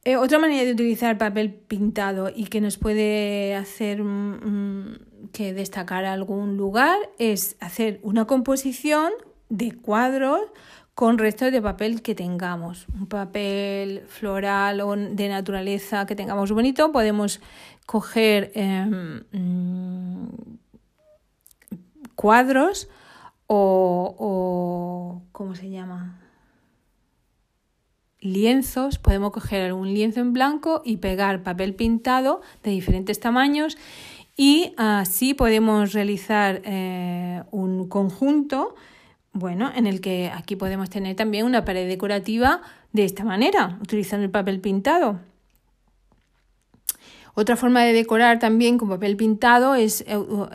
Eh, 0.05 0.17
otra 0.17 0.37
manera 0.37 0.65
de 0.65 0.73
utilizar 0.73 1.17
papel 1.17 1.53
pintado 1.53 2.29
y 2.33 2.45
que 2.47 2.59
nos 2.59 2.77
puede 2.77 3.55
hacer 3.55 4.03
mm, 4.03 4.89
mm, 4.89 5.29
que 5.31 5.53
destacar 5.53 6.03
algún 6.03 6.57
lugar 6.57 6.97
es 7.19 7.55
hacer 7.61 8.01
una 8.03 8.25
composición 8.25 9.13
de 9.47 9.71
cuadros 9.71 10.41
con 10.93 11.17
restos 11.17 11.53
de 11.53 11.61
papel 11.61 12.01
que 12.01 12.15
tengamos. 12.15 12.85
Un 12.93 13.07
papel 13.07 14.03
floral 14.07 14.81
o 14.81 14.93
de 14.95 15.29
naturaleza 15.29 16.05
que 16.05 16.15
tengamos 16.17 16.51
bonito. 16.51 16.91
Podemos 16.91 17.39
coger 17.85 18.51
mm, 18.55 20.27
cuadros 22.15 22.89
o, 23.47 24.15
o 24.19 25.21
¿cómo 25.31 25.55
se 25.55 25.69
llama? 25.69 26.22
Lienzos, 28.23 28.97
podemos 28.97 29.31
coger 29.31 29.61
algún 29.61 29.93
lienzo 29.93 30.21
en 30.21 30.33
blanco 30.33 30.81
y 30.83 30.97
pegar 30.97 31.43
papel 31.43 31.75
pintado 31.75 32.41
de 32.63 32.71
diferentes 32.71 33.19
tamaños 33.19 33.77
y 34.35 34.73
así 34.77 35.33
podemos 35.33 35.93
realizar 35.93 36.61
eh, 36.65 37.43
un 37.51 37.87
conjunto, 37.87 38.75
bueno, 39.31 39.71
en 39.75 39.85
el 39.85 40.01
que 40.01 40.31
aquí 40.33 40.55
podemos 40.55 40.89
tener 40.89 41.15
también 41.15 41.45
una 41.45 41.65
pared 41.65 41.87
decorativa 41.87 42.61
de 42.93 43.05
esta 43.05 43.23
manera, 43.23 43.77
utilizando 43.81 44.25
el 44.25 44.31
papel 44.31 44.59
pintado. 44.59 45.19
Otra 47.35 47.55
forma 47.55 47.83
de 47.83 47.93
decorar 47.93 48.37
también 48.37 48.77
con 48.77 48.89
papel 48.89 49.17
pintado 49.17 49.73
es, 49.73 50.05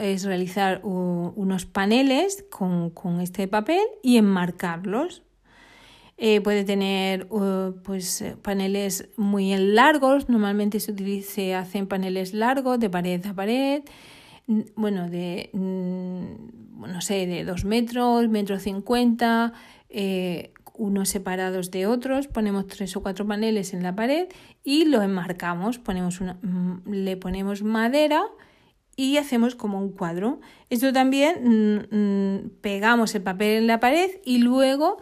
es 0.01 0.25
realizar 0.25 0.81
unos 0.85 1.67
paneles 1.67 2.45
con, 2.51 2.91
con 2.91 3.21
este 3.21 3.49
papel 3.49 3.83
y 4.03 4.17
enmarcarlos. 4.17 5.23
Eh, 6.21 6.41
puede 6.41 6.65
tener 6.65 7.29
uh, 7.31 7.81
pues, 7.85 8.23
eh, 8.23 8.37
paneles 8.43 9.09
muy 9.17 9.57
largos, 9.57 10.29
normalmente 10.29 10.81
se, 10.81 11.23
se 11.23 11.55
hacen 11.55 11.87
paneles 11.87 12.35
largos 12.35 12.81
de 12.81 12.91
pared 12.91 13.25
a 13.25 13.35
pared, 13.35 13.85
bueno, 14.75 15.09
de, 15.09 15.51
no 15.53 17.01
sé, 17.03 17.27
de 17.27 17.45
dos 17.45 17.65
metros, 17.65 18.29
metro 18.29 18.59
cincuenta, 18.59 19.53
eh, 19.91 20.53
unos 20.75 21.09
separados 21.09 21.71
de 21.71 21.87
otros, 21.87 22.27
ponemos 22.27 22.67
tres 22.67 22.97
o 22.97 23.03
cuatro 23.03 23.25
paneles 23.25 23.73
en 23.73 23.85
la 23.85 23.95
pared 23.95 24.27
y 24.65 24.87
lo 24.87 25.03
enmarcamos, 25.03 25.79
ponemos 25.79 26.21
una, 26.21 26.35
mm, 26.43 26.83
le 26.91 27.17
ponemos 27.17 27.63
madera 27.63 28.25
y 28.97 29.19
hacemos 29.19 29.55
como 29.55 29.79
un 29.79 29.93
cuadro. 29.93 30.41
Esto 30.69 30.93
también 30.93 32.51
pegamos 32.61 33.15
el 33.15 33.23
papel 33.23 33.59
en 33.59 33.67
la 33.69 33.79
pared 33.79 34.11
y 34.25 34.39
luego 34.39 34.99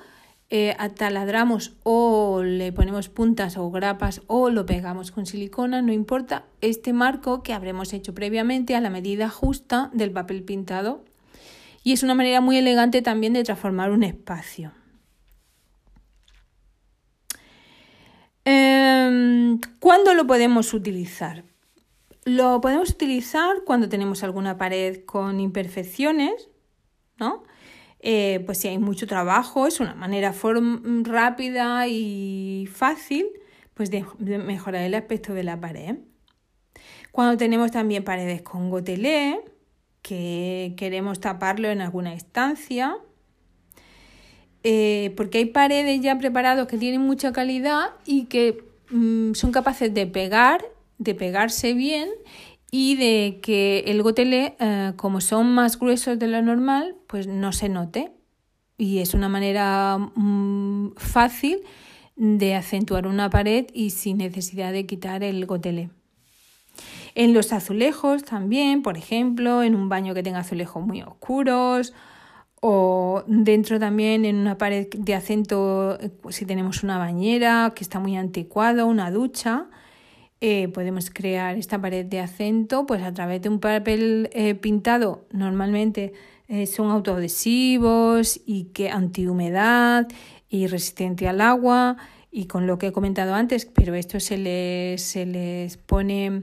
eh, 0.49 0.77
ataladramos 0.79 1.75
o 1.83 2.45
le 2.45 2.73
ponemos 2.73 3.09
puntas 3.09 3.57
o 3.57 3.69
grapas 3.71 4.23
o 4.29 4.49
lo 4.49 4.65
pegamos 4.65 5.11
con 5.11 5.27
silicona, 5.27 5.83
no 5.83 5.93
importa, 5.93 6.45
este 6.61 6.93
marco 6.93 7.43
que 7.43 7.53
habremos 7.53 7.93
hecho 7.93 8.15
previamente 8.15 8.77
a 8.77 8.81
la 8.81 8.91
medida 8.91 9.29
justa 9.29 9.91
del 9.93 10.13
papel 10.13 10.45
pintado. 10.45 11.05
Y 11.83 11.93
es 11.93 12.03
una 12.03 12.15
manera 12.15 12.41
muy 12.41 12.59
elegante 12.59 13.03
también 13.03 13.33
de 13.33 13.45
transformar 13.45 13.91
un 13.91 14.05
espacio. 14.05 14.73
Em, 18.45 19.61
¿Cuándo 19.81 20.15
lo 20.15 20.29
podemos 20.29 20.73
utilizar? 20.75 21.43
Lo 22.25 22.61
podemos 22.61 22.91
utilizar 22.91 23.63
cuando 23.65 23.89
tenemos 23.89 24.23
alguna 24.23 24.57
pared 24.57 25.05
con 25.05 25.41
imperfecciones, 25.41 26.49
¿no? 27.19 27.43
Eh, 28.09 28.41
pues 28.47 28.59
si 28.59 28.69
hay 28.69 28.79
mucho 28.79 29.09
trabajo, 29.09 29.67
es 29.67 29.81
una 29.81 29.97
manera 29.97 30.33
rápida 31.03 31.89
y 31.89 32.69
fácil 32.73 33.27
pues 33.75 33.91
de, 33.91 34.05
mejorar 34.39 34.83
el 34.83 34.95
aspecto 34.95 35.35
de 35.35 35.43
la 35.43 35.61
pared. 35.61 35.97
Cuando 37.11 37.37
tenemos 37.37 37.73
también 37.73 38.05
paredes 38.05 38.43
con 38.43 38.71
gotelé, 38.71 39.41
que 40.03 40.75
queremos 40.77 41.19
taparlo 41.19 41.69
en 41.69 41.81
alguna 41.81 42.15
estancia, 42.15 42.97
eh, 44.63 45.13
porque 45.17 45.39
hay 45.39 45.47
paredes 45.47 46.01
ya 46.01 46.17
preparados 46.17 46.69
que 46.69 46.79
tienen 46.79 47.01
mucha 47.01 47.33
calidad 47.33 47.91
y 48.05 48.27
que 48.27 48.63
mm, 48.91 49.33
son 49.33 49.51
capaces 49.51 49.93
de 49.93 50.07
pegar, 50.07 50.65
de 50.99 51.17
pegarse 51.17 51.75
bien 51.75 52.09
y 52.79 52.95
de 52.95 53.41
que 53.41 53.85
el 53.87 54.03
gotelé, 54.03 54.55
eh, 54.61 54.93
como 54.97 55.23
son 55.23 55.55
más 55.55 55.79
gruesos 55.79 56.19
de 56.19 56.27
lo 56.27 56.43
normal, 56.43 56.95
pues 57.07 57.27
no 57.27 57.51
se 57.53 57.71
note. 57.71 58.13
Y 58.77 58.99
es 58.99 59.15
una 59.15 59.31
manera 59.31 59.97
mm, 59.97 60.93
fácil 60.97 61.61
de 62.17 62.55
acentuar 62.55 63.07
una 63.07 63.31
pared 63.31 63.65
y 63.73 63.91
sin 63.91 64.19
necesidad 64.19 64.73
de 64.73 64.85
quitar 64.85 65.23
el 65.23 65.47
gotelé. 65.47 65.89
En 67.15 67.33
los 67.33 67.55
azulejos 67.55 68.25
también, 68.25 68.83
por 68.83 68.99
ejemplo, 68.99 69.63
en 69.63 69.75
un 69.75 69.89
baño 69.89 70.13
que 70.13 70.23
tenga 70.23 70.41
azulejos 70.41 70.87
muy 70.87 71.01
oscuros 71.01 71.95
o 72.61 73.25
dentro 73.27 73.81
también 73.81 74.27
en 74.27 74.37
una 74.37 74.59
pared 74.59 74.87
de 74.91 75.15
acento, 75.15 75.99
eh, 75.99 76.11
si 76.29 76.45
tenemos 76.45 76.83
una 76.83 76.99
bañera 76.99 77.73
que 77.75 77.83
está 77.83 78.01
muy 78.01 78.19
anticuada, 78.19 78.85
una 78.85 79.11
ducha, 79.11 79.71
eh, 80.43 80.69
podemos 80.69 81.09
crear 81.09 81.57
esta 81.57 81.81
pared 81.81 82.05
de 82.05 82.21
acento 82.21 82.85
pues 82.85 83.03
a 83.03 83.15
través 83.15 83.41
de 83.41 83.49
un 83.49 83.59
papel 83.59 84.29
eh, 84.35 84.55
pintado 84.55 85.25
normalmente 85.33 86.13
eh, 86.49 86.67
son 86.67 86.91
autoadhesivos 86.91 88.39
y 88.45 88.65
que 88.65 88.91
antihumedad 88.91 90.07
y 90.51 90.67
resistente 90.67 91.27
al 91.27 91.41
agua 91.41 91.97
y 92.31 92.49
con 92.49 92.67
lo 92.67 92.77
que 92.77 92.89
he 92.89 92.93
comentado 92.93 93.35
antes 93.35 93.65
pero 93.65 93.95
esto 93.95 94.21
se 94.21 94.37
les, 94.37 95.01
se 95.01 95.25
les 95.25 95.79
pone 95.79 96.43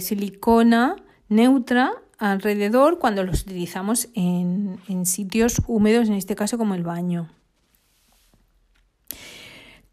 silicona 0.00 0.96
neutra 1.28 1.92
alrededor 2.16 2.98
cuando 2.98 3.22
los 3.22 3.42
utilizamos 3.42 4.08
en, 4.14 4.78
en 4.88 5.04
sitios 5.04 5.60
húmedos 5.66 6.08
en 6.08 6.14
este 6.14 6.34
caso 6.34 6.56
como 6.56 6.74
el 6.74 6.84
baño 6.84 7.28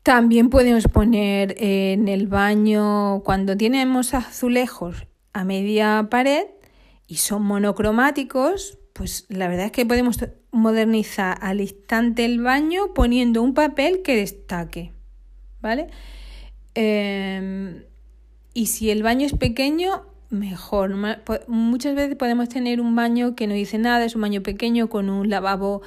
también 0.05 0.51
podemos 0.51 0.83
poner 0.83 1.55
en 1.57 2.07
el 2.07 2.27
baño, 2.27 3.23
cuando 3.23 3.57
tenemos 3.57 4.13
azulejos 4.13 5.07
a 5.33 5.43
media 5.45 6.09
pared 6.11 6.45
y 7.07 7.15
son 7.15 7.41
monocromáticos, 7.41 8.77
pues 8.93 9.25
la 9.29 9.47
verdad 9.47 9.65
es 9.65 9.71
que 9.71 9.83
podemos 9.83 10.19
modernizar 10.51 11.39
al 11.41 11.59
instante 11.59 12.23
el 12.23 12.39
baño 12.39 12.93
poniendo 12.93 13.41
un 13.41 13.55
papel 13.55 14.03
que 14.03 14.15
destaque, 14.15 14.93
¿vale? 15.59 15.87
Em, 16.75 17.81
y 18.53 18.67
si 18.67 18.91
el 18.91 19.01
baño 19.01 19.25
es 19.25 19.33
pequeño, 19.33 20.03
mejor. 20.29 20.93
Muchas 21.47 21.95
veces 21.95 22.15
podemos 22.15 22.47
tener 22.47 22.79
un 22.79 22.95
baño 22.95 23.35
que 23.35 23.47
no 23.47 23.55
dice 23.55 23.79
nada, 23.79 24.05
es 24.05 24.13
un 24.13 24.21
baño 24.21 24.43
pequeño 24.43 24.87
con 24.87 25.09
un 25.09 25.31
lavabo 25.31 25.81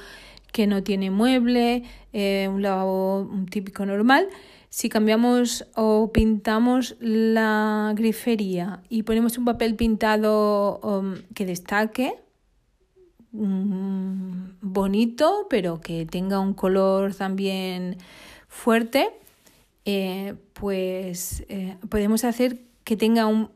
que 0.51 0.67
no 0.67 0.83
tiene 0.83 1.11
mueble, 1.11 1.83
eh, 2.13 2.47
un 2.51 2.61
lavabo 2.61 3.29
típico 3.49 3.85
normal. 3.85 4.27
Si 4.69 4.87
cambiamos 4.89 5.65
o 5.75 6.11
pintamos 6.11 6.95
la 6.99 7.91
grifería 7.95 8.81
y 8.87 9.03
ponemos 9.03 9.37
un 9.37 9.45
papel 9.45 9.75
pintado 9.75 10.79
um, 10.83 11.15
que 11.33 11.45
destaque, 11.45 12.13
mm, 13.31 14.59
bonito, 14.61 15.47
pero 15.49 15.81
que 15.81 16.05
tenga 16.05 16.39
un 16.39 16.53
color 16.53 17.15
también 17.15 17.97
fuerte, 18.47 19.09
eh, 19.85 20.35
pues 20.53 21.45
eh, 21.49 21.77
podemos 21.89 22.23
hacer 22.23 22.59
que 22.83 22.95
tenga 22.95 23.25
un, 23.25 23.49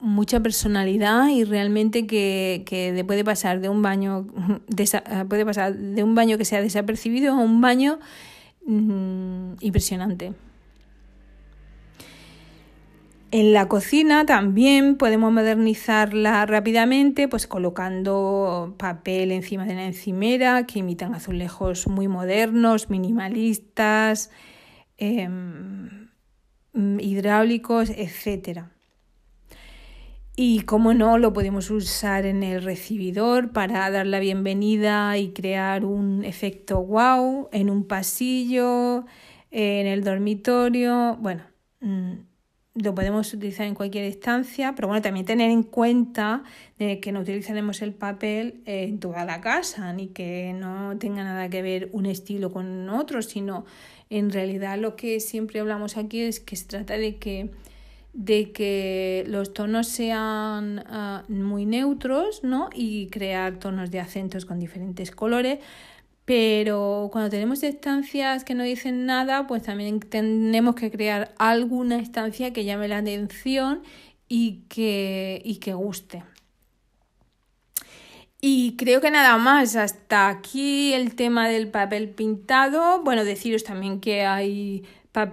mucha 0.00 0.40
personalidad 0.40 1.28
y 1.28 1.44
realmente 1.44 2.06
que, 2.06 2.64
que 2.66 3.04
puede 3.06 3.24
pasar 3.24 3.60
de 3.60 3.68
un 3.68 3.82
baño 3.82 4.26
puede 5.28 5.44
pasar 5.44 5.76
de 5.76 6.02
un 6.02 6.14
baño 6.14 6.38
que 6.38 6.44
sea 6.44 6.60
desapercibido 6.62 7.34
a 7.34 7.38
un 7.38 7.60
baño 7.60 7.98
mm, 8.66 9.54
impresionante. 9.60 10.32
En 13.32 13.52
la 13.52 13.68
cocina 13.68 14.26
también 14.26 14.96
podemos 14.96 15.32
modernizarla 15.32 16.44
rápidamente, 16.46 17.28
pues 17.28 17.46
colocando 17.46 18.74
papel 18.76 19.30
encima 19.30 19.64
de 19.66 19.74
la 19.74 19.84
encimera 19.84 20.66
que 20.66 20.80
imitan 20.80 21.14
azulejos 21.14 21.86
muy 21.86 22.08
modernos, 22.08 22.90
minimalistas, 22.90 24.32
em, 24.98 26.08
hidráulicos, 26.74 27.90
etcétera. 27.90 28.72
Y 30.42 30.60
como 30.60 30.94
no, 30.94 31.18
lo 31.18 31.34
podemos 31.34 31.68
usar 31.68 32.24
en 32.24 32.42
el 32.42 32.62
recibidor 32.62 33.52
para 33.52 33.90
dar 33.90 34.06
la 34.06 34.20
bienvenida 34.20 35.18
y 35.18 35.34
crear 35.34 35.84
un 35.84 36.24
efecto 36.24 36.82
wow 36.82 37.50
en 37.52 37.68
un 37.68 37.84
pasillo, 37.86 39.04
en 39.50 39.86
el 39.86 40.02
dormitorio. 40.02 41.18
Bueno, 41.20 41.42
mm, 41.80 42.12
lo 42.76 42.94
podemos 42.94 43.34
utilizar 43.34 43.66
en 43.66 43.74
cualquier 43.74 44.06
instancia, 44.06 44.74
pero 44.74 44.88
bueno, 44.88 45.02
también 45.02 45.26
tener 45.26 45.50
en 45.50 45.62
cuenta 45.62 46.42
de 46.78 47.00
que 47.00 47.12
no 47.12 47.20
utilizaremos 47.20 47.82
el 47.82 47.92
papel 47.92 48.62
en 48.64 48.98
toda 48.98 49.26
la 49.26 49.42
casa, 49.42 49.92
ni 49.92 50.06
que 50.06 50.54
no 50.54 50.96
tenga 50.96 51.22
nada 51.22 51.50
que 51.50 51.60
ver 51.60 51.90
un 51.92 52.06
estilo 52.06 52.50
con 52.50 52.88
otro, 52.88 53.20
sino 53.20 53.66
en 54.08 54.30
realidad 54.30 54.78
lo 54.78 54.96
que 54.96 55.20
siempre 55.20 55.60
hablamos 55.60 55.98
aquí 55.98 56.20
es 56.22 56.40
que 56.40 56.56
se 56.56 56.64
trata 56.64 56.96
de 56.96 57.18
que 57.18 57.50
de 58.12 58.52
que 58.52 59.24
los 59.28 59.54
tonos 59.54 59.88
sean 59.88 60.84
ah, 60.86 61.24
muy 61.28 61.66
neutros 61.66 62.42
¿no? 62.42 62.68
y 62.74 63.08
crear 63.08 63.58
tonos 63.58 63.90
de 63.90 64.00
acentos 64.00 64.44
con 64.44 64.58
diferentes 64.58 65.10
colores. 65.10 65.60
Pero 66.24 67.08
cuando 67.12 67.30
tenemos 67.30 67.62
estancias 67.62 68.44
que 68.44 68.54
no 68.54 68.62
dicen 68.62 69.06
nada, 69.06 69.46
pues 69.46 69.62
también 69.62 70.00
tenemos 70.00 70.74
que 70.76 70.90
crear 70.90 71.34
alguna 71.38 71.98
estancia 71.98 72.52
que 72.52 72.64
llame 72.64 72.88
la 72.88 72.98
atención 72.98 73.82
y 74.28 74.62
que, 74.68 75.42
y 75.44 75.56
que 75.56 75.74
guste. 75.74 76.22
Y 78.40 78.76
creo 78.76 79.00
que 79.00 79.10
nada 79.10 79.36
más, 79.36 79.76
hasta 79.76 80.28
aquí 80.28 80.94
el 80.94 81.14
tema 81.14 81.48
del 81.48 81.68
papel 81.68 82.08
pintado. 82.08 83.02
Bueno, 83.02 83.24
deciros 83.24 83.64
también 83.64 84.00
que 84.00 84.24
hay 84.24 84.84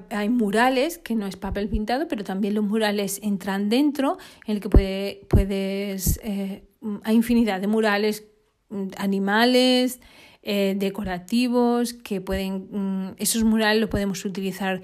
hay 0.09 0.29
murales, 0.29 0.97
que 0.97 1.15
no 1.15 1.27
es 1.27 1.35
papel 1.35 1.69
pintado, 1.69 2.07
pero 2.07 2.23
también 2.23 2.55
los 2.55 2.63
murales 2.63 3.19
entran 3.23 3.69
dentro, 3.69 4.17
en 4.45 4.55
el 4.55 4.61
que 4.61 4.69
puede, 4.69 5.21
puedes, 5.29 6.19
eh, 6.23 6.63
hay 7.03 7.15
infinidad 7.15 7.61
de 7.61 7.67
murales, 7.67 8.25
mm, 8.69 8.87
animales, 8.97 9.99
eh, 10.41 10.75
decorativos, 10.77 11.93
que 11.93 12.21
pueden, 12.21 12.67
mm, 12.71 13.15
esos 13.17 13.43
murales 13.43 13.81
los 13.81 13.89
podemos 13.89 14.23
utilizar 14.25 14.81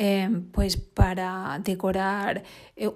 eh, 0.00 0.30
pues 0.52 0.76
para 0.76 1.60
decorar 1.64 2.44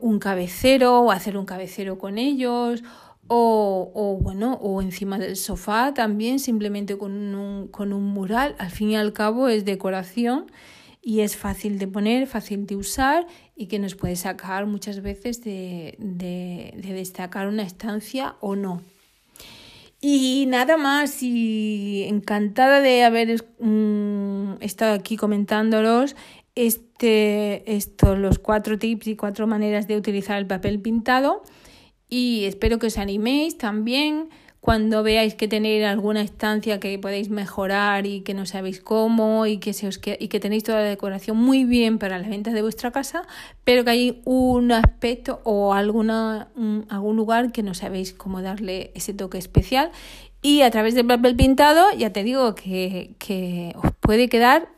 un 0.00 0.20
cabecero 0.20 1.00
o 1.00 1.11
hacer 1.11 1.37
un 1.37 1.44
cabecero 1.44 1.98
con 1.98 2.16
ellos 2.16 2.85
o, 3.26 3.90
o, 3.94 4.18
bueno, 4.18 4.55
o 4.62 4.81
encima 4.83 5.18
del 5.18 5.35
sofá 5.35 5.94
también, 5.94 6.38
simplemente 6.38 6.96
con 6.96 7.12
un, 7.35 7.66
con 7.68 7.92
un 7.92 8.05
mural. 8.05 8.55
Al 8.59 8.70
fin 8.70 8.90
y 8.90 8.96
al 8.96 9.12
cabo 9.12 9.48
es 9.48 9.64
decoración 9.64 10.46
y 11.03 11.21
es 11.21 11.37
fácil 11.37 11.81
de 11.81 11.88
poner, 11.88 12.29
fácil 12.29 12.65
de 12.65 12.77
usar 12.77 13.27
y 13.57 13.67
que 13.67 13.81
nos 13.81 13.97
puede 13.97 14.15
sacar 14.15 14.67
muchas 14.67 15.03
veces 15.03 15.43
de, 15.43 15.97
destacar 15.99 17.49
una 17.49 17.65
estancia 17.65 18.37
o 18.41 18.55
no. 18.55 18.81
Y 20.01 20.47
nada 20.49 20.77
más, 20.77 21.23
y 21.23 22.05
encantada 22.09 22.81
de 22.81 23.03
haber 23.03 23.45
mm, 23.59 24.55
estado 24.61 24.95
aquí 24.95 25.17
comentándolos 25.17 26.17
este, 26.55 27.75
estos, 27.75 28.19
los 28.19 28.38
cuatro 28.38 28.79
tips 28.79 29.09
y 29.09 29.17
cuatro 29.17 29.47
maneras 29.47 29.88
de 29.88 29.97
utilizar 29.97 30.38
el 30.38 30.47
papel 30.47 30.81
pintado. 30.81 31.43
y 32.09 32.45
espero 32.45 32.79
que 32.79 32.88
os 32.88 32.99
animéis 32.99 33.57
también 33.59 34.29
cuando 34.62 35.03
veáis 35.03 35.35
que 35.35 35.48
tenéis 35.48 35.85
alguna 35.85 36.22
estancia 36.22 36.79
que 36.79 36.96
podéis 36.96 37.31
mejorar 37.31 38.07
y 38.07 38.20
que 38.20 38.33
no 38.33 38.46
sabéis 38.46 38.81
cómo 38.81 39.44
y 39.44 39.59
que, 39.59 39.72
se 39.72 39.88
os 39.88 40.01
y 40.05 40.29
que 40.29 40.38
tenéis 40.38 40.62
toda 40.62 40.83
la 40.83 40.88
decoración 40.88 41.37
muy 41.37 41.64
bien 41.64 41.98
para 41.98 42.16
la 42.20 42.29
venta 42.29 42.53
de 42.53 42.62
vuestra 42.62 42.92
casa, 42.92 43.25
pero 43.64 43.83
que 43.83 43.90
hay 43.90 44.22
un 44.25 44.70
aspecto 44.70 45.40
o 45.42 45.75
alguna, 45.75 46.46
algún 46.88 47.16
lugar 47.16 47.51
que 47.51 47.64
no 47.64 47.75
sabéis 47.75 48.12
cómo 48.12 48.40
darle 48.40 48.92
ese 48.94 49.12
toque 49.12 49.37
especial. 49.37 49.90
Y 50.42 50.62
a 50.62 50.70
través 50.70 50.94
del 50.94 51.09
papel 51.09 51.35
pintado, 51.35 51.85
ya 51.98 52.12
te 52.12 52.22
digo 52.22 52.55
que, 52.55 53.16
que 53.18 53.75
os 53.83 53.90
puede 53.98 54.29
quedar 54.29 54.68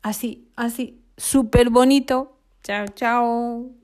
así, 0.00 0.48
así, 0.56 0.98
súper 1.18 1.68
bonito. 1.68 2.38
Chao, 2.62 2.86
chao. 2.88 3.83